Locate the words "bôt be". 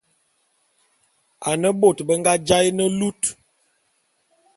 1.79-2.13